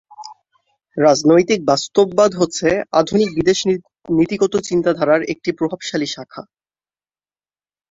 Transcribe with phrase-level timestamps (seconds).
[0.97, 2.67] রাজনৈতিক বাস্তববাদ হচ্ছে
[2.91, 3.59] আধুনিক বিদেশ
[4.17, 6.41] নীতিগত চিন্তাধারার একটি প্রভাবশালী শাখা।